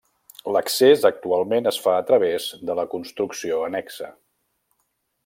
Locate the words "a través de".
1.97-2.79